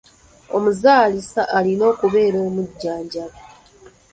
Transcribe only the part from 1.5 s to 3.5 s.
alina okubeera omujjanjabi?